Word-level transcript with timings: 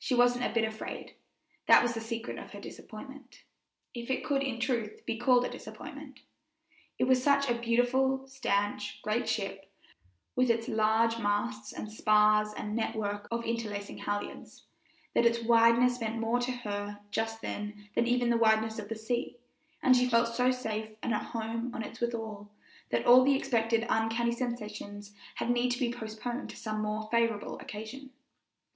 She 0.00 0.16
wasn't 0.16 0.44
a 0.44 0.52
bit 0.52 0.64
afraid; 0.64 1.14
that 1.66 1.80
was 1.80 1.94
the 1.94 2.00
secret 2.00 2.40
of 2.40 2.50
her 2.50 2.60
disappointment, 2.60 3.44
if 3.94 4.10
it 4.10 4.24
could 4.24 4.42
in 4.42 4.58
truth 4.58 5.06
be 5.06 5.16
called 5.16 5.44
a 5.44 5.48
disappointment. 5.48 6.18
It 6.98 7.04
was 7.04 7.22
such 7.22 7.48
a 7.48 7.54
beautiful, 7.54 8.26
stanch, 8.26 9.00
great 9.02 9.28
ship, 9.28 9.70
with 10.34 10.50
its 10.50 10.66
large 10.66 11.20
masts 11.20 11.72
and 11.72 11.88
spars 11.88 12.52
and 12.52 12.74
network 12.74 13.28
of 13.30 13.44
interlacing 13.44 13.98
halyards, 13.98 14.64
that 15.14 15.24
its 15.24 15.40
wideness 15.40 16.00
meant 16.00 16.18
more 16.18 16.40
to 16.40 16.50
her 16.50 16.98
just 17.12 17.40
then 17.40 17.88
than 17.94 18.08
even 18.08 18.28
the 18.30 18.36
wideness 18.38 18.80
of 18.80 18.88
the 18.88 18.96
sea; 18.96 19.36
and 19.84 19.94
she 19.94 20.08
felt 20.10 20.34
so 20.34 20.50
safe 20.50 20.88
and 21.00 21.14
at 21.14 21.26
home 21.26 21.72
on 21.72 21.84
it 21.84 22.00
withal, 22.00 22.50
that 22.90 23.06
all 23.06 23.22
the 23.22 23.36
expected 23.36 23.86
uncanny 23.88 24.32
sensations 24.32 25.14
had 25.36 25.48
need 25.48 25.70
to 25.70 25.78
be 25.78 25.92
postponed 25.92 26.50
to 26.50 26.56
some 26.56 26.82
more 26.82 27.08
favorable 27.12 27.56
occasion. 27.60 28.10